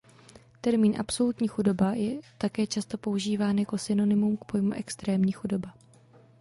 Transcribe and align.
Termín 0.61 0.95
"absolutní 0.99 1.47
chudoba" 1.47 1.93
je 1.93 2.19
také 2.37 2.67
často 2.67 2.97
používán 2.97 3.57
jako 3.59 3.77
synonymum 3.77 4.37
k 4.37 4.45
pojmu 4.45 4.71
extrémní 4.73 5.31
chudoba. 5.31 5.73